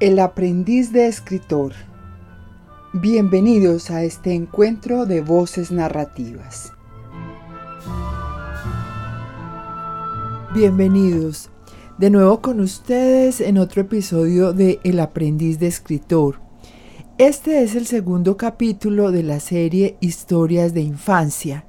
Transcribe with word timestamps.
El 0.00 0.18
aprendiz 0.18 0.92
de 0.92 1.06
escritor. 1.06 1.72
Bienvenidos 2.92 3.92
a 3.92 4.02
este 4.02 4.34
encuentro 4.34 5.06
de 5.06 5.20
voces 5.20 5.70
narrativas. 5.70 6.72
Bienvenidos 10.52 11.48
de 11.96 12.10
nuevo 12.10 12.42
con 12.42 12.58
ustedes 12.58 13.40
en 13.40 13.56
otro 13.56 13.82
episodio 13.82 14.52
de 14.52 14.80
El 14.82 14.98
aprendiz 14.98 15.60
de 15.60 15.68
escritor. 15.68 16.40
Este 17.16 17.62
es 17.62 17.76
el 17.76 17.86
segundo 17.86 18.36
capítulo 18.36 19.12
de 19.12 19.22
la 19.22 19.38
serie 19.38 19.96
Historias 20.00 20.74
de 20.74 20.80
Infancia. 20.80 21.66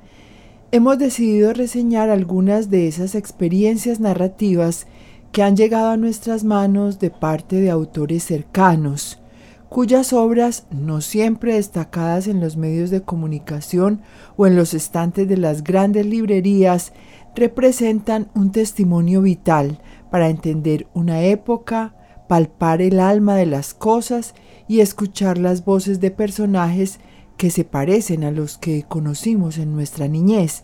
Hemos 0.72 0.98
decidido 0.98 1.54
reseñar 1.54 2.10
algunas 2.10 2.72
de 2.72 2.88
esas 2.88 3.14
experiencias 3.14 4.00
narrativas 4.00 4.88
que 5.36 5.44
han 5.44 5.58
llegado 5.58 5.90
a 5.90 5.98
nuestras 5.98 6.46
manos 6.46 6.98
de 7.00 7.10
parte 7.10 7.60
de 7.60 7.70
autores 7.70 8.24
cercanos, 8.24 9.20
cuyas 9.68 10.14
obras, 10.14 10.66
no 10.72 11.02
siempre 11.02 11.56
destacadas 11.56 12.28
en 12.28 12.40
los 12.40 12.56
medios 12.56 12.90
de 12.90 13.02
comunicación 13.02 14.02
o 14.38 14.48
en 14.48 14.56
los 14.56 14.74
estantes 14.74 15.28
de 15.28 15.36
las 15.36 15.62
grandes 15.62 16.06
librerías, 16.06 16.94
representan 17.36 18.30
un 18.34 18.54
testimonio 18.54 19.22
vital 19.22 19.82
para 20.10 20.30
entender 20.30 20.88
una 20.94 21.24
época, 21.24 21.96
palpar 22.30 22.82
el 22.82 23.02
alma 23.02 23.36
de 23.36 23.46
las 23.46 23.74
cosas 23.74 24.36
y 24.70 24.80
escuchar 24.80 25.38
las 25.38 25.66
voces 25.66 26.00
de 26.00 26.12
personajes 26.12 27.02
que 27.36 27.52
se 27.52 27.66
parecen 27.66 28.24
a 28.24 28.32
los 28.32 28.58
que 28.58 28.84
conocimos 28.84 29.58
en 29.58 29.76
nuestra 29.76 30.08
niñez. 30.08 30.64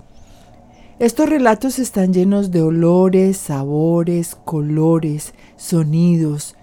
Estos 1.01 1.27
relatos 1.27 1.79
están 1.79 2.13
llenos 2.13 2.51
de 2.51 2.61
olores, 2.61 3.35
sabores, 3.35 4.35
colores, 4.35 5.33
sonidos, 5.55 6.55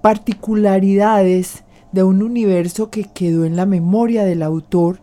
particularidades 0.00 1.64
de 1.92 2.02
un 2.02 2.22
universo 2.22 2.88
que 2.88 3.04
quedó 3.04 3.44
en 3.44 3.56
la 3.56 3.66
memoria 3.66 4.24
del 4.24 4.42
autor 4.42 5.00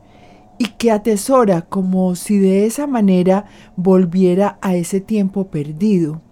y 0.58 0.66
que 0.66 0.90
atesora 0.90 1.62
como 1.62 2.16
si 2.16 2.40
de 2.40 2.66
esa 2.66 2.88
manera 2.88 3.46
volviera 3.76 4.58
a 4.62 4.74
ese 4.74 5.00
tiempo 5.00 5.52
perdido, 5.52 6.24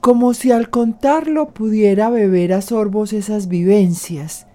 como 0.00 0.32
si 0.32 0.52
al 0.52 0.70
contarlo 0.70 1.50
pudiera 1.50 2.08
beber 2.08 2.54
a 2.54 2.62
sorbos 2.62 3.12
esas 3.12 3.48
vivencias, 3.48 4.46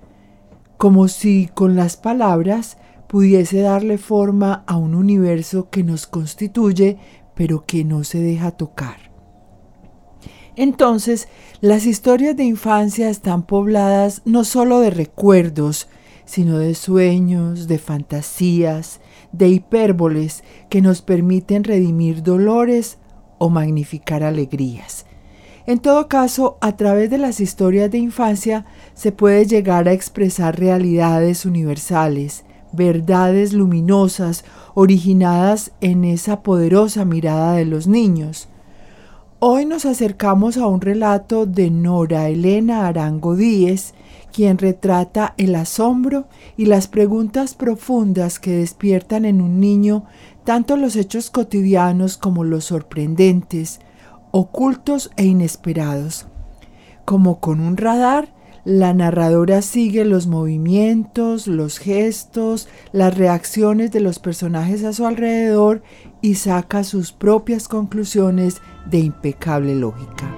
como 0.77 1.07
si 1.07 1.51
con 1.53 1.75
las 1.75 1.97
palabras 1.97 2.79
pudiese 3.15 3.61
darle 3.61 3.97
forma 3.97 4.65
a 4.67 4.75
un 4.75 4.93
universo 4.93 5.69
que 5.69 5.85
nos 5.85 6.05
constituye 6.05 6.97
pero 7.33 7.65
que 7.65 7.85
no 7.85 8.03
se 8.03 8.19
deja 8.19 8.51
tocar. 8.51 9.09
Entonces, 10.57 11.29
las 11.61 11.85
historias 11.85 12.35
de 12.35 12.43
infancia 12.43 13.09
están 13.09 13.43
pobladas 13.43 14.21
no 14.25 14.43
solo 14.43 14.81
de 14.81 14.89
recuerdos, 14.89 15.87
sino 16.25 16.57
de 16.57 16.75
sueños, 16.75 17.69
de 17.69 17.77
fantasías, 17.77 18.99
de 19.31 19.47
hipérboles 19.47 20.43
que 20.67 20.81
nos 20.81 21.01
permiten 21.01 21.63
redimir 21.63 22.21
dolores 22.21 22.97
o 23.37 23.49
magnificar 23.49 24.23
alegrías. 24.23 25.05
En 25.65 25.79
todo 25.79 26.09
caso, 26.09 26.57
a 26.59 26.75
través 26.75 27.09
de 27.09 27.17
las 27.17 27.39
historias 27.39 27.89
de 27.91 27.97
infancia 27.97 28.65
se 28.93 29.13
puede 29.13 29.45
llegar 29.45 29.87
a 29.87 29.93
expresar 29.93 30.59
realidades 30.59 31.45
universales, 31.45 32.44
verdades 32.75 33.53
luminosas 33.53 34.45
originadas 34.73 35.71
en 35.81 36.03
esa 36.03 36.43
poderosa 36.43 37.05
mirada 37.05 37.53
de 37.53 37.65
los 37.65 37.87
niños. 37.87 38.49
Hoy 39.39 39.65
nos 39.65 39.85
acercamos 39.85 40.57
a 40.57 40.67
un 40.67 40.81
relato 40.81 41.45
de 41.45 41.69
Nora 41.69 42.29
Elena 42.29 42.87
Arango 42.87 43.35
Díez, 43.35 43.93
quien 44.33 44.57
retrata 44.57 45.33
el 45.37 45.55
asombro 45.55 46.27
y 46.57 46.65
las 46.65 46.87
preguntas 46.87 47.53
profundas 47.53 48.39
que 48.39 48.51
despiertan 48.51 49.23
en 49.23 49.41
un 49.41 49.59
niño 49.59 50.05
tanto 50.43 50.77
los 50.77 50.95
hechos 50.95 51.29
cotidianos 51.29 52.17
como 52.17 52.43
los 52.43 52.65
sorprendentes, 52.65 53.79
ocultos 54.31 55.11
e 55.15 55.25
inesperados. 55.25 56.27
Como 57.05 57.39
con 57.39 57.59
un 57.59 57.77
radar, 57.77 58.34
la 58.65 58.95
narradora 58.95 59.61
sigue 59.61 60.03
los 60.05 60.25
movimientos, 60.25 61.45
los 61.45 61.77
gestos, 61.77 62.67
las 62.91 63.15
reacciones 63.15 63.91
de 63.91 63.99
los 63.99 64.17
personajes 64.17 64.83
a 64.83 64.91
su 64.91 65.05
alrededor 65.05 65.83
y 66.21 66.35
saca 66.35 66.83
sus 66.83 67.11
propias 67.11 67.67
conclusiones 67.67 68.61
de 68.89 68.99
impecable 68.99 69.75
lógica. 69.75 70.33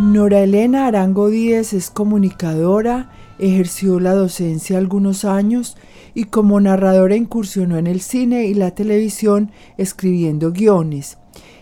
Nora 0.00 0.40
Elena 0.40 0.88
Arango 0.88 1.30
Díez 1.30 1.72
es 1.72 1.88
comunicadora, 1.88 3.10
ejerció 3.38 4.00
la 4.00 4.14
docencia 4.14 4.78
algunos 4.78 5.24
años 5.24 5.76
y 6.12 6.24
como 6.24 6.60
narradora 6.60 7.14
incursionó 7.14 7.78
en 7.78 7.86
el 7.86 8.00
cine 8.00 8.46
y 8.46 8.54
la 8.54 8.72
televisión 8.72 9.52
escribiendo 9.78 10.50
guiones. 10.50 11.18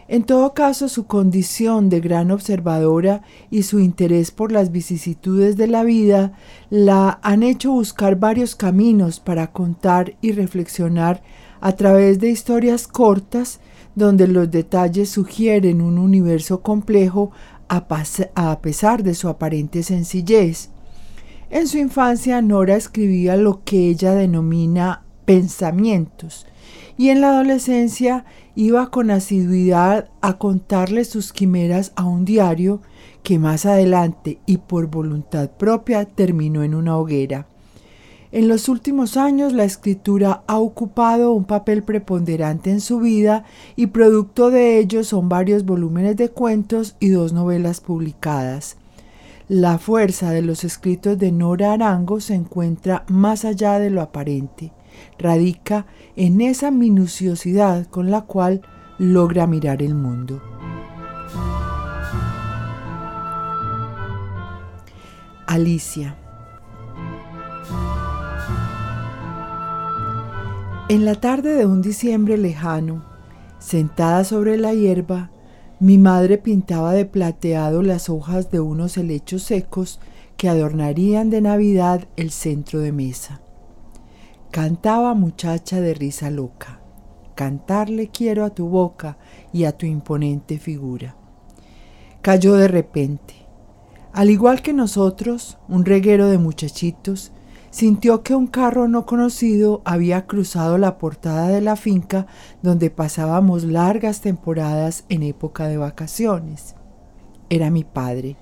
En 0.06 0.24
todo 0.24 0.52
caso, 0.52 0.88
su 0.88 1.06
condición 1.06 1.88
de 1.88 2.00
gran 2.00 2.30
observadora 2.30 3.22
y 3.50 3.62
su 3.62 3.80
interés 3.80 4.30
por 4.30 4.52
las 4.52 4.70
vicisitudes 4.70 5.56
de 5.56 5.66
la 5.66 5.82
vida 5.82 6.32
la 6.68 7.18
han 7.22 7.42
hecho 7.42 7.72
buscar 7.72 8.16
varios 8.16 8.54
caminos 8.54 9.18
para 9.18 9.50
contar 9.52 10.16
y 10.20 10.32
reflexionar 10.32 11.22
a 11.60 11.72
través 11.72 12.18
de 12.20 12.28
historias 12.28 12.86
cortas 12.86 13.60
donde 13.94 14.28
los 14.28 14.50
detalles 14.50 15.08
sugieren 15.08 15.80
un 15.80 15.96
universo 15.96 16.60
complejo 16.60 17.30
a, 17.68 18.58
pesar 18.60 19.02
de 19.02 19.14
su 19.14 19.28
aparente 19.28 19.82
sencillez. 19.82 20.68
En 21.48 21.66
su 21.66 21.78
infancia 21.78 22.42
Nora 22.42 22.76
escribía 22.76 23.36
lo 23.36 23.62
que 23.64 23.88
ella 23.88 24.14
denomina 24.14 25.02
pensamientos 25.24 26.46
y 26.96 27.08
en 27.08 27.20
la 27.20 27.30
adolescencia 27.30 28.24
iba 28.54 28.90
con 28.90 29.10
asiduidad 29.10 30.10
a 30.20 30.38
contarle 30.38 31.04
sus 31.04 31.32
quimeras 31.32 31.92
a 31.96 32.04
un 32.04 32.24
diario 32.24 32.80
que 33.22 33.38
más 33.38 33.66
adelante 33.66 34.38
y 34.46 34.58
por 34.58 34.86
voluntad 34.86 35.50
propia 35.50 36.04
terminó 36.04 36.62
en 36.62 36.74
una 36.74 36.96
hoguera. 36.96 37.46
En 38.30 38.48
los 38.48 38.68
últimos 38.68 39.16
años 39.16 39.52
la 39.52 39.64
escritura 39.64 40.42
ha 40.48 40.58
ocupado 40.58 41.32
un 41.32 41.44
papel 41.44 41.84
preponderante 41.84 42.70
en 42.70 42.80
su 42.80 42.98
vida 42.98 43.44
y 43.76 43.86
producto 43.86 44.50
de 44.50 44.78
ello 44.78 45.04
son 45.04 45.28
varios 45.28 45.64
volúmenes 45.64 46.16
de 46.16 46.30
cuentos 46.30 46.96
y 46.98 47.10
dos 47.10 47.32
novelas 47.32 47.80
publicadas. 47.80 48.76
La 49.48 49.78
fuerza 49.78 50.30
de 50.30 50.42
los 50.42 50.64
escritos 50.64 51.18
de 51.18 51.30
Nora 51.30 51.74
Arango 51.74 52.18
se 52.20 52.34
encuentra 52.34 53.04
más 53.08 53.44
allá 53.44 53.78
de 53.78 53.90
lo 53.90 54.00
aparente 54.00 54.72
radica 55.18 55.86
en 56.16 56.40
esa 56.40 56.70
minuciosidad 56.70 57.86
con 57.86 58.10
la 58.10 58.22
cual 58.22 58.62
logra 58.98 59.46
mirar 59.46 59.82
el 59.82 59.94
mundo. 59.94 60.42
Alicia. 65.46 66.16
En 70.88 71.04
la 71.04 71.14
tarde 71.14 71.54
de 71.54 71.66
un 71.66 71.80
diciembre 71.80 72.36
lejano, 72.36 73.04
sentada 73.58 74.24
sobre 74.24 74.58
la 74.58 74.74
hierba, 74.74 75.30
mi 75.80 75.98
madre 75.98 76.38
pintaba 76.38 76.92
de 76.92 77.04
plateado 77.04 77.82
las 77.82 78.08
hojas 78.08 78.50
de 78.50 78.60
unos 78.60 78.96
helechos 78.96 79.42
secos 79.42 80.00
que 80.36 80.48
adornarían 80.48 81.30
de 81.30 81.40
Navidad 81.40 82.06
el 82.16 82.30
centro 82.30 82.80
de 82.80 82.92
mesa. 82.92 83.40
Cantaba 84.54 85.14
muchacha 85.14 85.80
de 85.80 85.94
risa 85.94 86.30
loca, 86.30 86.78
cantarle 87.34 88.06
quiero 88.06 88.44
a 88.44 88.50
tu 88.50 88.68
boca 88.68 89.18
y 89.52 89.64
a 89.64 89.76
tu 89.76 89.84
imponente 89.84 90.58
figura. 90.58 91.16
Cayó 92.22 92.54
de 92.54 92.68
repente. 92.68 93.34
Al 94.12 94.30
igual 94.30 94.62
que 94.62 94.72
nosotros, 94.72 95.58
un 95.68 95.84
reguero 95.84 96.28
de 96.28 96.38
muchachitos 96.38 97.32
sintió 97.70 98.22
que 98.22 98.36
un 98.36 98.46
carro 98.46 98.86
no 98.86 99.06
conocido 99.06 99.82
había 99.84 100.28
cruzado 100.28 100.78
la 100.78 100.98
portada 100.98 101.48
de 101.48 101.60
la 101.60 101.74
finca 101.74 102.28
donde 102.62 102.90
pasábamos 102.90 103.64
largas 103.64 104.20
temporadas 104.20 105.04
en 105.08 105.24
época 105.24 105.66
de 105.66 105.78
vacaciones. 105.78 106.76
Era 107.50 107.70
mi 107.70 107.82
padre. 107.82 108.36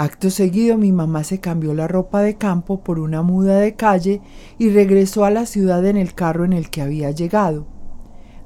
Acto 0.00 0.30
seguido 0.30 0.78
mi 0.78 0.92
mamá 0.92 1.24
se 1.24 1.40
cambió 1.40 1.74
la 1.74 1.88
ropa 1.88 2.22
de 2.22 2.36
campo 2.36 2.84
por 2.84 3.00
una 3.00 3.22
muda 3.22 3.58
de 3.58 3.74
calle 3.74 4.20
y 4.56 4.70
regresó 4.70 5.24
a 5.24 5.30
la 5.30 5.44
ciudad 5.44 5.84
en 5.84 5.96
el 5.96 6.14
carro 6.14 6.44
en 6.44 6.52
el 6.52 6.70
que 6.70 6.82
había 6.82 7.10
llegado. 7.10 7.66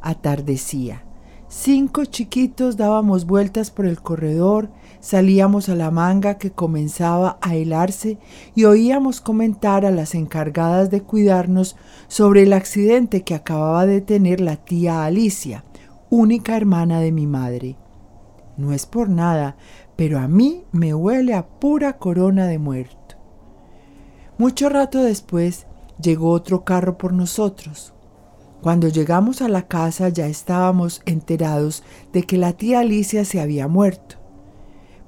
Atardecía. 0.00 1.04
Cinco 1.48 2.06
chiquitos 2.06 2.78
dábamos 2.78 3.26
vueltas 3.26 3.70
por 3.70 3.84
el 3.84 4.00
corredor, 4.00 4.70
salíamos 5.00 5.68
a 5.68 5.74
la 5.74 5.90
manga 5.90 6.38
que 6.38 6.52
comenzaba 6.52 7.36
a 7.42 7.54
helarse 7.54 8.16
y 8.54 8.64
oíamos 8.64 9.20
comentar 9.20 9.84
a 9.84 9.90
las 9.90 10.14
encargadas 10.14 10.88
de 10.88 11.02
cuidarnos 11.02 11.76
sobre 12.08 12.44
el 12.44 12.54
accidente 12.54 13.24
que 13.24 13.34
acababa 13.34 13.84
de 13.84 14.00
tener 14.00 14.40
la 14.40 14.56
tía 14.56 15.04
Alicia, 15.04 15.66
única 16.08 16.56
hermana 16.56 17.00
de 17.00 17.12
mi 17.12 17.26
madre. 17.26 17.76
No 18.56 18.72
es 18.72 18.84
por 18.84 19.08
nada, 19.08 19.56
pero 20.02 20.18
a 20.18 20.26
mí 20.26 20.64
me 20.72 20.94
huele 20.94 21.32
a 21.32 21.46
pura 21.46 21.92
corona 21.92 22.48
de 22.48 22.58
muerto. 22.58 23.14
Mucho 24.36 24.68
rato 24.68 25.00
después 25.00 25.68
llegó 26.02 26.30
otro 26.30 26.64
carro 26.64 26.98
por 26.98 27.12
nosotros. 27.12 27.94
Cuando 28.62 28.88
llegamos 28.88 29.42
a 29.42 29.48
la 29.48 29.68
casa 29.68 30.08
ya 30.08 30.26
estábamos 30.26 31.02
enterados 31.06 31.84
de 32.12 32.24
que 32.24 32.36
la 32.36 32.52
tía 32.52 32.80
Alicia 32.80 33.24
se 33.24 33.40
había 33.40 33.68
muerto. 33.68 34.16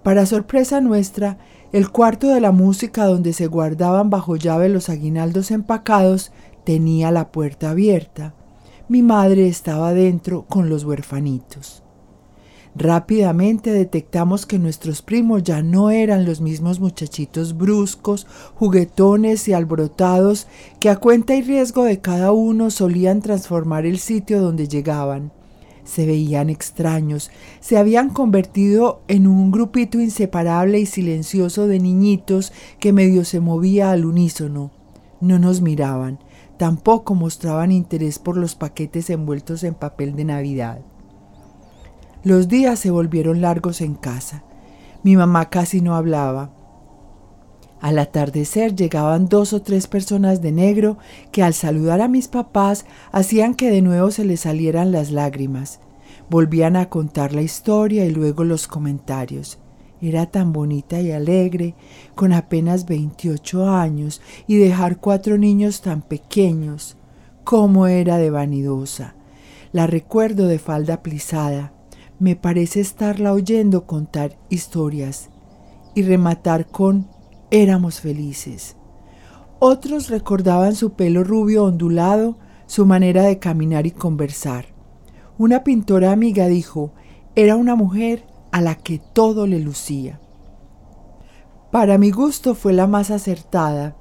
Para 0.05 0.27
sorpresa 0.27 0.81
nuestra, 0.81 1.39
el 1.73 1.91
cuarto 1.91 2.29
de 2.29 2.41
la 2.41 2.53
música 2.53 3.05
donde 3.05 3.33
se 3.33 3.49
guardaban 3.49 4.11
bajo 4.11 4.37
llave 4.37 4.69
los 4.69 4.89
aguinaldos 4.89 5.51
empacados 5.51 6.31
tenía 6.63 7.11
la 7.11 7.33
puerta 7.33 7.71
abierta. 7.71 8.37
Mi 8.87 9.03
madre 9.03 9.49
estaba 9.49 9.93
dentro 9.93 10.47
con 10.47 10.69
los 10.69 10.85
huerfanitos. 10.85 11.84
Rápidamente 12.77 13.73
detectamos 13.73 14.47
que 14.47 14.59
nuestros 14.59 15.01
primos 15.01 15.45
ya 15.45 15.63
no 15.63 15.91
eran 15.91 16.25
los 16.25 16.41
mismos 16.41 16.81
muchachitos 16.81 17.57
bruscos, 17.57 18.27
juguetones 18.57 19.47
y 19.47 19.53
alborotados 19.53 20.49
que 20.81 20.89
a 20.89 20.97
cuenta 20.97 21.37
y 21.37 21.43
riesgo 21.43 21.85
de 21.85 22.01
cada 22.01 22.33
uno 22.33 22.71
solían 22.71 23.21
transformar 23.21 23.87
el 23.87 24.01
sitio 24.01 24.43
donde 24.43 24.67
llegaban. 24.67 25.31
Se 25.85 26.05
veían 26.05 26.51
extraños, 26.51 27.31
se 27.61 27.77
habían 27.77 28.11
convertido 28.11 29.03
en 29.07 29.29
un 29.29 29.53
grupito 29.53 30.01
inseparable 30.01 30.81
y 30.81 30.87
silencioso 30.87 31.69
de 31.69 31.79
niñitos 31.79 32.53
que 32.81 32.93
medio 32.93 33.25
se 33.25 33.39
movía 33.39 33.93
al 33.93 34.05
unísono. 34.05 34.73
No 35.21 35.39
nos 35.39 35.61
miraban, 35.61 36.19
tampoco 36.57 37.15
mostraban 37.15 37.71
interés 37.71 38.19
por 38.19 38.37
los 38.37 38.57
paquetes 38.57 39.11
envueltos 39.11 39.63
en 39.63 39.75
papel 39.75 40.17
de 40.17 40.25
Navidad. 40.25 40.81
Los 42.25 42.49
días 42.49 42.79
se 42.79 42.91
volvieron 42.91 43.43
largos 43.43 43.83
en 43.83 43.95
casa. 43.95 44.45
Mi 45.03 45.15
mamá 45.15 45.51
casi 45.51 45.83
no 45.83 45.95
hablaba. 45.95 46.53
Al 47.83 47.99
atardecer 47.99 48.75
llegaban 48.75 49.29
dos 49.29 49.53
o 49.53 49.61
tres 49.61 49.87
personas 49.87 50.41
de 50.41 50.51
negro 50.51 50.97
que 51.33 51.43
al 51.43 51.53
saludar 51.53 52.01
a 52.01 52.09
mis 52.09 52.29
papás 52.29 52.87
hacían 53.13 53.55
que 53.55 53.71
de 53.71 53.83
nuevo 53.83 54.11
se 54.11 54.25
les 54.25 54.41
salieran 54.41 54.91
las 54.91 55.11
lágrimas. 55.11 55.81
Volvían 56.31 56.77
a 56.77 56.89
contar 56.89 57.35
la 57.35 57.43
historia 57.43 58.07
y 58.07 58.11
luego 58.11 58.43
los 58.43 58.69
comentarios. 58.69 59.59
Era 60.01 60.25
tan 60.25 60.55
bonita 60.55 61.03
y 61.03 61.13
alegre, 61.13 61.75
con 62.15 62.33
apenas 62.33 62.87
28 62.87 63.69
años, 63.69 64.23
y 64.47 64.57
dejar 64.57 64.97
cuatro 64.97 65.37
niños 65.37 65.83
tan 65.83 66.01
pequeños. 66.01 66.97
¿Cómo 67.45 67.87
era 67.87 68.17
de 68.17 68.31
vanidosa? 68.31 69.15
La 69.73 69.87
recuerdo 69.87 70.47
de 70.47 70.59
falda 70.59 71.03
plisada, 71.03 71.75
me 72.25 72.37
parece 72.37 72.81
estarla 72.81 73.35
oyendo 73.35 73.85
contar 73.85 74.39
historias 74.49 75.29
y 75.95 76.01
rematar 76.05 76.67
con 76.67 77.07
éramos 77.51 78.01
felices. 78.01 78.79
Otros 79.59 80.09
recordaban 80.09 80.75
su 80.75 80.95
pelo 80.95 81.23
rubio 81.23 81.65
ondulado, 81.65 82.39
su 82.65 82.87
manera 82.87 83.25
de 83.25 83.39
caminar 83.39 83.85
y 83.85 83.91
conversar. 83.91 84.65
Una 85.37 85.65
pintora 85.65 86.13
amiga 86.13 86.49
dijo, 86.49 86.95
era 87.35 87.57
una 87.57 87.75
mujer 87.75 88.25
a 88.53 88.63
la 88.63 88.77
que 88.77 89.03
todo 89.13 89.47
le 89.47 89.59
lucía. 89.59 90.19
Para 91.71 91.99
mi 91.99 92.11
gusto 92.11 92.55
fue 92.55 92.73
la 92.73 92.87
más 92.87 93.11
acertada. 93.11 93.99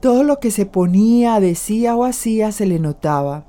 Todo 0.00 0.22
lo 0.22 0.38
que 0.38 0.50
se 0.50 0.66
ponía, 0.66 1.40
decía 1.40 1.96
o 1.96 2.04
hacía 2.04 2.52
se 2.52 2.66
le 2.66 2.78
notaba. 2.78 3.46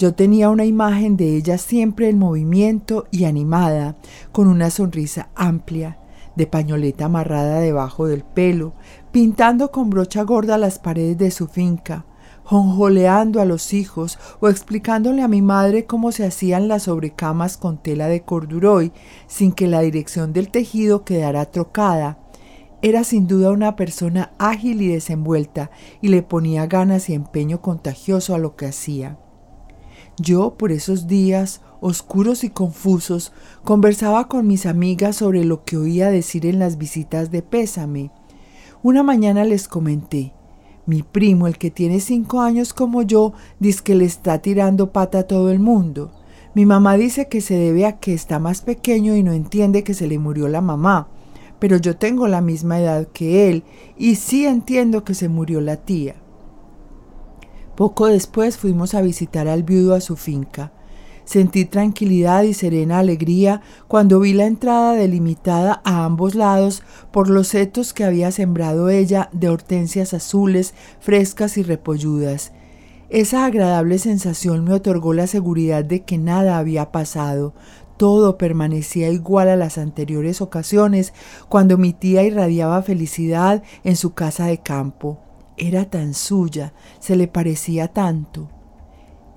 Yo 0.00 0.14
tenía 0.14 0.48
una 0.48 0.64
imagen 0.64 1.18
de 1.18 1.36
ella 1.36 1.58
siempre 1.58 2.08
en 2.08 2.18
movimiento 2.18 3.06
y 3.10 3.24
animada, 3.24 3.96
con 4.32 4.48
una 4.48 4.70
sonrisa 4.70 5.28
amplia, 5.34 5.98
de 6.36 6.46
pañoleta 6.46 7.04
amarrada 7.04 7.60
debajo 7.60 8.06
del 8.06 8.24
pelo, 8.24 8.72
pintando 9.12 9.70
con 9.70 9.90
brocha 9.90 10.22
gorda 10.22 10.56
las 10.56 10.78
paredes 10.78 11.18
de 11.18 11.30
su 11.30 11.48
finca, 11.48 12.06
jonjoleando 12.44 13.42
a 13.42 13.44
los 13.44 13.74
hijos 13.74 14.18
o 14.40 14.48
explicándole 14.48 15.20
a 15.20 15.28
mi 15.28 15.42
madre 15.42 15.84
cómo 15.84 16.12
se 16.12 16.24
hacían 16.24 16.66
las 16.66 16.84
sobrecamas 16.84 17.58
con 17.58 17.76
tela 17.76 18.08
de 18.08 18.22
corduroy 18.22 18.92
sin 19.26 19.52
que 19.52 19.66
la 19.66 19.82
dirección 19.82 20.32
del 20.32 20.50
tejido 20.50 21.04
quedara 21.04 21.44
trocada. 21.44 22.18
Era 22.80 23.04
sin 23.04 23.26
duda 23.26 23.50
una 23.50 23.76
persona 23.76 24.32
ágil 24.38 24.80
y 24.80 24.88
desenvuelta 24.88 25.70
y 26.00 26.08
le 26.08 26.22
ponía 26.22 26.66
ganas 26.66 27.10
y 27.10 27.12
empeño 27.12 27.60
contagioso 27.60 28.34
a 28.34 28.38
lo 28.38 28.56
que 28.56 28.64
hacía. 28.64 29.18
Yo, 30.20 30.54
por 30.58 30.70
esos 30.70 31.06
días 31.06 31.62
oscuros 31.80 32.44
y 32.44 32.50
confusos, 32.50 33.32
conversaba 33.64 34.28
con 34.28 34.46
mis 34.46 34.66
amigas 34.66 35.16
sobre 35.16 35.44
lo 35.44 35.64
que 35.64 35.78
oía 35.78 36.10
decir 36.10 36.44
en 36.44 36.58
las 36.58 36.76
visitas 36.76 37.30
de 37.30 37.40
pésame. 37.40 38.10
Una 38.82 39.02
mañana 39.02 39.46
les 39.46 39.66
comenté, 39.66 40.34
mi 40.84 41.02
primo, 41.02 41.46
el 41.46 41.56
que 41.56 41.70
tiene 41.70 42.00
cinco 42.00 42.42
años 42.42 42.74
como 42.74 43.00
yo, 43.00 43.32
dice 43.60 43.82
que 43.82 43.94
le 43.94 44.04
está 44.04 44.40
tirando 44.40 44.92
pata 44.92 45.20
a 45.20 45.22
todo 45.22 45.50
el 45.50 45.58
mundo. 45.58 46.12
Mi 46.54 46.66
mamá 46.66 46.98
dice 46.98 47.28
que 47.28 47.40
se 47.40 47.54
debe 47.54 47.86
a 47.86 47.98
que 47.98 48.12
está 48.12 48.38
más 48.38 48.60
pequeño 48.60 49.16
y 49.16 49.22
no 49.22 49.32
entiende 49.32 49.84
que 49.84 49.94
se 49.94 50.06
le 50.06 50.18
murió 50.18 50.48
la 50.48 50.60
mamá. 50.60 51.08
Pero 51.58 51.78
yo 51.78 51.96
tengo 51.96 52.28
la 52.28 52.42
misma 52.42 52.78
edad 52.78 53.08
que 53.08 53.48
él 53.48 53.62
y 53.96 54.16
sí 54.16 54.44
entiendo 54.44 55.02
que 55.02 55.14
se 55.14 55.28
murió 55.30 55.62
la 55.62 55.76
tía. 55.76 56.16
Poco 57.80 58.08
después 58.08 58.58
fuimos 58.58 58.92
a 58.92 59.00
visitar 59.00 59.48
al 59.48 59.62
viudo 59.62 59.94
a 59.94 60.02
su 60.02 60.18
finca. 60.18 60.70
Sentí 61.24 61.64
tranquilidad 61.64 62.42
y 62.42 62.52
serena 62.52 62.98
alegría 62.98 63.62
cuando 63.88 64.20
vi 64.20 64.34
la 64.34 64.44
entrada 64.44 64.92
delimitada 64.92 65.80
a 65.82 66.04
ambos 66.04 66.34
lados 66.34 66.82
por 67.10 67.30
los 67.30 67.48
setos 67.48 67.94
que 67.94 68.04
había 68.04 68.32
sembrado 68.32 68.90
ella 68.90 69.30
de 69.32 69.48
hortensias 69.48 70.12
azules, 70.12 70.74
frescas 71.00 71.56
y 71.56 71.62
repolludas. 71.62 72.52
Esa 73.08 73.46
agradable 73.46 73.98
sensación 73.98 74.64
me 74.64 74.74
otorgó 74.74 75.14
la 75.14 75.26
seguridad 75.26 75.82
de 75.82 76.02
que 76.02 76.18
nada 76.18 76.58
había 76.58 76.92
pasado, 76.92 77.54
todo 77.96 78.36
permanecía 78.36 79.08
igual 79.08 79.48
a 79.48 79.56
las 79.56 79.78
anteriores 79.78 80.42
ocasiones 80.42 81.14
cuando 81.48 81.78
mi 81.78 81.94
tía 81.94 82.24
irradiaba 82.24 82.82
felicidad 82.82 83.62
en 83.84 83.96
su 83.96 84.12
casa 84.12 84.44
de 84.44 84.58
campo 84.58 85.29
era 85.60 85.84
tan 85.84 86.14
suya, 86.14 86.72
se 87.00 87.16
le 87.16 87.28
parecía 87.28 87.88
tanto. 87.88 88.48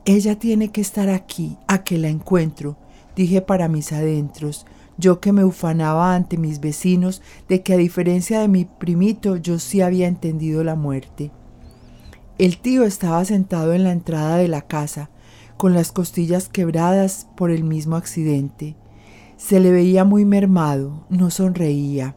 Ella 0.05 0.39
tiene 0.39 0.71
que 0.71 0.79
estar 0.79 1.09
aquí, 1.09 1.57
a 1.67 1.83
que 1.83 1.97
la 1.97 2.07
encuentro, 2.07 2.77
dije 3.13 3.41
para 3.41 3.67
mis 3.67 3.91
adentros, 3.91 4.65
yo 4.97 5.19
que 5.19 5.33
me 5.33 5.43
ufanaba 5.43 6.15
ante 6.15 6.37
mis 6.37 6.61
vecinos 6.61 7.21
de 7.49 7.61
que 7.61 7.73
a 7.73 7.77
diferencia 7.77 8.39
de 8.39 8.47
mi 8.47 8.63
primito 8.63 9.35
yo 9.35 9.59
sí 9.59 9.81
había 9.81 10.07
entendido 10.07 10.63
la 10.63 10.75
muerte. 10.75 11.31
El 12.37 12.57
tío 12.57 12.85
estaba 12.85 13.25
sentado 13.25 13.73
en 13.73 13.83
la 13.83 13.91
entrada 13.91 14.37
de 14.37 14.47
la 14.47 14.61
casa, 14.61 15.09
con 15.57 15.73
las 15.73 15.91
costillas 15.91 16.47
quebradas 16.47 17.27
por 17.35 17.51
el 17.51 17.65
mismo 17.65 17.97
accidente. 17.97 18.77
Se 19.35 19.59
le 19.59 19.71
veía 19.71 20.05
muy 20.05 20.23
mermado, 20.23 21.05
no 21.09 21.29
sonreía. 21.29 22.15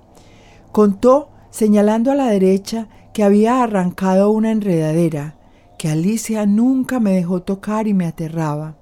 Contó, 0.70 1.30
señalando 1.50 2.12
a 2.12 2.14
la 2.14 2.28
derecha, 2.28 2.88
que 3.16 3.24
había 3.24 3.62
arrancado 3.62 4.30
una 4.30 4.52
enredadera 4.52 5.38
que 5.78 5.88
Alicia 5.88 6.44
nunca 6.44 7.00
me 7.00 7.12
dejó 7.12 7.40
tocar 7.40 7.88
y 7.88 7.94
me 7.94 8.04
aterraba. 8.04 8.76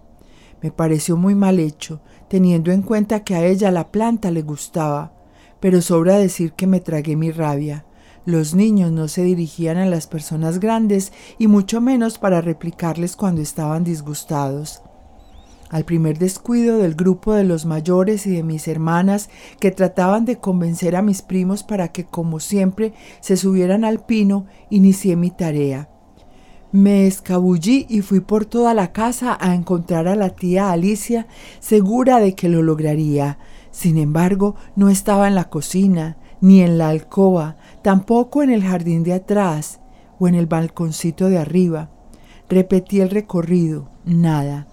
Me 0.60 0.72
pareció 0.72 1.16
muy 1.16 1.36
mal 1.36 1.60
hecho, 1.60 2.00
teniendo 2.26 2.72
en 2.72 2.82
cuenta 2.82 3.22
que 3.22 3.36
a 3.36 3.46
ella 3.46 3.70
la 3.70 3.92
planta 3.92 4.32
le 4.32 4.42
gustaba, 4.42 5.12
pero 5.60 5.80
sobra 5.80 6.18
decir 6.18 6.52
que 6.54 6.66
me 6.66 6.80
tragué 6.80 7.14
mi 7.14 7.30
rabia. 7.30 7.86
Los 8.26 8.56
niños 8.56 8.90
no 8.90 9.06
se 9.06 9.22
dirigían 9.22 9.76
a 9.76 9.86
las 9.86 10.08
personas 10.08 10.58
grandes 10.58 11.12
y 11.38 11.46
mucho 11.46 11.80
menos 11.80 12.18
para 12.18 12.40
replicarles 12.40 13.14
cuando 13.14 13.40
estaban 13.40 13.84
disgustados. 13.84 14.82
Al 15.70 15.84
primer 15.84 16.18
descuido 16.18 16.78
del 16.78 16.94
grupo 16.94 17.32
de 17.32 17.44
los 17.44 17.66
mayores 17.66 18.26
y 18.26 18.30
de 18.30 18.42
mis 18.42 18.68
hermanas 18.68 19.30
que 19.60 19.70
trataban 19.70 20.24
de 20.24 20.38
convencer 20.38 20.94
a 20.94 21.02
mis 21.02 21.22
primos 21.22 21.62
para 21.62 21.88
que, 21.88 22.04
como 22.04 22.38
siempre, 22.38 22.92
se 23.20 23.36
subieran 23.36 23.84
al 23.84 24.04
pino, 24.04 24.46
inicié 24.70 25.16
mi 25.16 25.30
tarea. 25.30 25.88
Me 26.70 27.06
escabullí 27.06 27.86
y 27.88 28.00
fui 28.00 28.20
por 28.20 28.46
toda 28.46 28.74
la 28.74 28.92
casa 28.92 29.38
a 29.40 29.54
encontrar 29.54 30.08
a 30.08 30.16
la 30.16 30.30
tía 30.30 30.72
Alicia, 30.72 31.26
segura 31.60 32.18
de 32.18 32.34
que 32.34 32.48
lo 32.48 32.62
lograría. 32.62 33.38
Sin 33.70 33.96
embargo, 33.96 34.56
no 34.74 34.88
estaba 34.88 35.28
en 35.28 35.34
la 35.36 35.48
cocina, 35.50 36.16
ni 36.40 36.62
en 36.62 36.76
la 36.78 36.88
alcoba, 36.88 37.56
tampoco 37.82 38.42
en 38.42 38.50
el 38.50 38.64
jardín 38.64 39.02
de 39.02 39.14
atrás 39.14 39.80
o 40.18 40.28
en 40.28 40.34
el 40.34 40.46
balconcito 40.46 41.28
de 41.28 41.38
arriba. 41.38 41.90
Repetí 42.48 43.00
el 43.00 43.10
recorrido, 43.10 43.88
nada. 44.04 44.66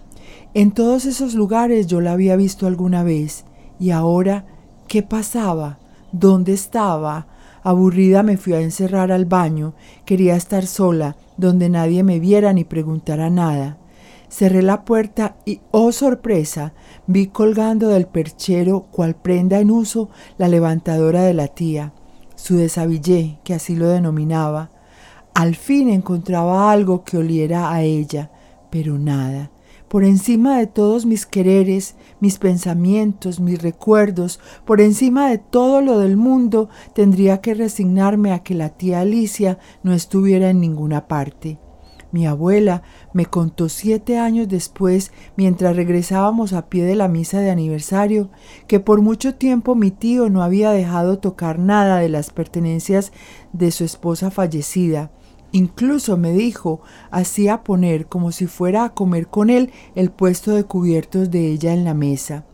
En 0.54 0.72
todos 0.72 1.06
esos 1.06 1.32
lugares 1.32 1.86
yo 1.86 2.02
la 2.02 2.12
había 2.12 2.36
visto 2.36 2.66
alguna 2.66 3.02
vez 3.02 3.46
y 3.80 3.90
ahora, 3.90 4.44
¿qué 4.86 5.02
pasaba? 5.02 5.78
¿Dónde 6.12 6.52
estaba? 6.52 7.26
Aburrida 7.62 8.22
me 8.22 8.36
fui 8.36 8.52
a 8.52 8.60
encerrar 8.60 9.12
al 9.12 9.24
baño, 9.24 9.72
quería 10.04 10.36
estar 10.36 10.66
sola, 10.66 11.16
donde 11.38 11.70
nadie 11.70 12.02
me 12.02 12.20
viera 12.20 12.52
ni 12.52 12.64
preguntara 12.64 13.30
nada. 13.30 13.78
Cerré 14.28 14.60
la 14.60 14.84
puerta 14.84 15.36
y, 15.46 15.60
oh 15.70 15.90
sorpresa, 15.90 16.74
vi 17.06 17.28
colgando 17.28 17.88
del 17.88 18.06
perchero, 18.06 18.88
cual 18.90 19.14
prenda 19.14 19.58
en 19.58 19.70
uso, 19.70 20.10
la 20.36 20.48
levantadora 20.48 21.22
de 21.22 21.32
la 21.32 21.48
tía, 21.48 21.94
su 22.34 22.56
desabillé, 22.56 23.38
que 23.42 23.54
así 23.54 23.74
lo 23.74 23.88
denominaba. 23.88 24.70
Al 25.32 25.54
fin 25.54 25.88
encontraba 25.88 26.70
algo 26.70 27.04
que 27.04 27.16
oliera 27.16 27.72
a 27.72 27.82
ella, 27.82 28.30
pero 28.70 28.98
nada. 28.98 29.50
Por 29.92 30.04
encima 30.04 30.56
de 30.56 30.66
todos 30.66 31.04
mis 31.04 31.26
quereres, 31.26 31.96
mis 32.18 32.38
pensamientos, 32.38 33.40
mis 33.40 33.60
recuerdos, 33.60 34.40
por 34.64 34.80
encima 34.80 35.28
de 35.28 35.36
todo 35.36 35.82
lo 35.82 35.98
del 35.98 36.16
mundo, 36.16 36.70
tendría 36.94 37.42
que 37.42 37.52
resignarme 37.52 38.32
a 38.32 38.38
que 38.38 38.54
la 38.54 38.70
tía 38.70 39.00
Alicia 39.00 39.58
no 39.82 39.92
estuviera 39.92 40.48
en 40.48 40.60
ninguna 40.60 41.08
parte. 41.08 41.58
Mi 42.10 42.26
abuela 42.26 42.82
me 43.12 43.26
contó 43.26 43.68
siete 43.68 44.18
años 44.18 44.48
después, 44.48 45.12
mientras 45.36 45.76
regresábamos 45.76 46.54
a 46.54 46.70
pie 46.70 46.84
de 46.84 46.96
la 46.96 47.08
misa 47.08 47.40
de 47.40 47.50
aniversario, 47.50 48.30
que 48.66 48.80
por 48.80 49.02
mucho 49.02 49.34
tiempo 49.34 49.74
mi 49.74 49.90
tío 49.90 50.30
no 50.30 50.42
había 50.42 50.70
dejado 50.70 51.18
tocar 51.18 51.58
nada 51.58 51.98
de 51.98 52.08
las 52.08 52.30
pertenencias 52.30 53.12
de 53.52 53.70
su 53.70 53.84
esposa 53.84 54.30
fallecida. 54.30 55.10
Incluso 55.52 56.16
me 56.16 56.32
dijo, 56.32 56.80
hacía 57.10 57.62
poner 57.62 58.06
como 58.06 58.32
si 58.32 58.46
fuera 58.46 58.84
a 58.84 58.94
comer 58.94 59.28
con 59.28 59.50
él 59.50 59.70
el 59.94 60.10
puesto 60.10 60.52
de 60.52 60.64
cubiertos 60.64 61.30
de 61.30 61.48
ella 61.48 61.74
en 61.74 61.84
la 61.84 61.92
mesa. 61.92 62.46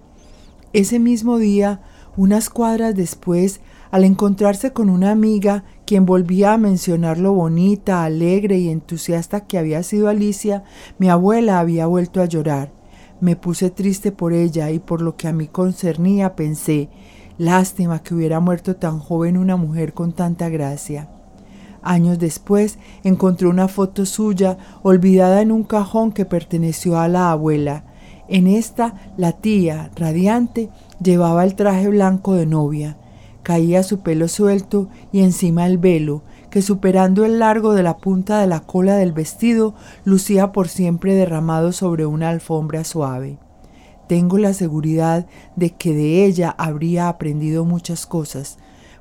Ese 0.73 0.99
mismo 0.99 1.39
día, 1.39 1.81
unas 2.17 2.51
cuadras 2.51 2.97
después, 2.97 3.61
al 3.93 4.03
encontrarse 4.03 4.73
con 4.73 4.91
una 4.91 5.13
amiga, 5.13 5.65
quien 5.87 6.05
volvía 6.05 6.53
a 6.53 6.59
mencionar 6.59 7.19
lo 7.19 7.33
bonita, 7.33 8.03
alegre 8.03 8.59
y 8.59 8.69
entusiasta 8.69 9.47
que 9.47 9.59
había 9.59 9.85
sido 9.85 10.09
Alicia, 10.09 10.65
mi 10.99 11.09
abuela 11.09 11.61
había 11.61 11.87
vuelto 11.87 12.21
a 12.21 12.27
llorar. 12.27 12.73
Me 13.21 13.37
puse 13.37 13.71
triste 13.71 14.11
por 14.11 14.33
ella 14.33 14.71
y 14.71 14.81
por 14.81 15.03
lo 15.03 15.17
que 15.17 15.29
a 15.29 15.33
mí 15.33 15.47
concernía 15.47 16.35
pensé, 16.35 16.91
lástima 17.39 18.03
que 18.03 18.15
hubiera 18.15 18.41
muerto 18.41 18.77
tan 18.77 18.99
joven 18.99 19.37
una 19.39 19.57
mujer 19.57 19.95
con 19.95 20.13
tanta 20.13 20.49
gracia. 20.49 21.09
Años 21.83 22.19
después 22.19 22.79
encontré 23.05 23.47
una 23.49 23.69
foto 23.69 24.07
suya 24.07 24.59
olvidada 24.83 25.43
en 25.43 25.53
un 25.53 25.65
cajón 25.65 26.13
que 26.13 26.25
perteneció 26.25 26.99
a 26.99 27.09
la 27.09 27.31
abuela. 27.31 27.85
En 28.29 28.47
esta, 28.47 29.13
la 29.17 29.33
tía, 29.33 29.91
radiante, 29.97 30.71
llevaba 31.03 31.45
el 31.45 31.55
traje 31.55 31.89
blanco 31.89 32.35
de 32.35 32.47
novia 32.47 32.97
caía 33.49 33.83
su 33.83 34.01
pelo 34.01 34.29
suelto 34.29 34.91
y 35.11 35.21
encima 35.21 35.65
el 35.65 35.79
velo, 35.79 36.23
que 36.51 36.61
superando 36.61 37.25
el 37.25 37.39
largo 37.39 37.73
de 37.73 37.83
la 37.83 37.97
punta 37.97 38.43
de 38.43 38.47
la 38.47 38.61
cola 38.61 38.97
del 38.97 39.13
vestido, 39.13 39.75
lucía 40.05 40.53
por 40.53 40.69
siempre 40.69 41.15
derramado 41.15 41.73
sobre 41.73 42.05
una 42.05 42.29
alfombra 42.29 42.85
suave. 42.85 43.39
Tengo 44.07 44.37
la 44.37 44.53
seguridad 44.53 45.27
de 45.57 45.71
que 45.71 45.95
de 45.95 46.27
ella 46.27 46.55
habría 46.59 47.09
aprendido 47.09 47.65
muchas 47.65 48.05
cosas. 48.05 48.59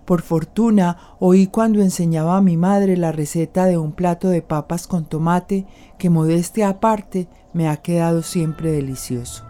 Por 0.08 0.22
fortuna 0.22 1.18
oí 1.20 1.48
cuando 1.48 1.82
enseñaba 1.82 2.38
a 2.38 2.42
mi 2.42 2.56
madre 2.56 2.96
la 2.96 3.12
receta 3.12 3.66
de 3.66 3.78
un 3.78 3.92
plato 3.92 4.30
de 4.30 4.42
papas 4.42 4.88
con 4.88 5.04
tomate 5.04 5.66
que 6.00 6.10
modestia 6.10 6.70
aparte 6.70 7.28
me 7.52 7.68
ha 7.68 7.76
quedado 7.76 8.22
siempre 8.22 8.72
delicioso. 8.72 9.44